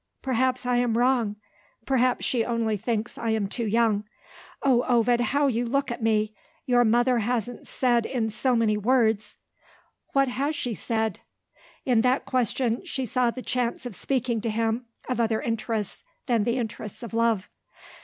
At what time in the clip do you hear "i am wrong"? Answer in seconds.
0.65-1.35